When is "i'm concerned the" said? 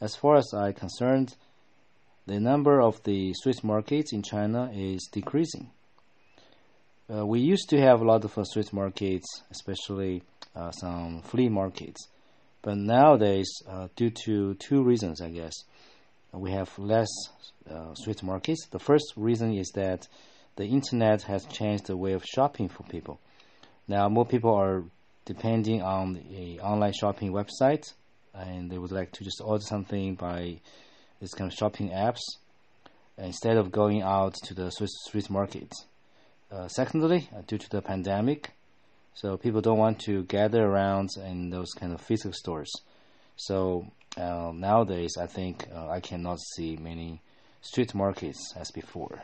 0.54-2.40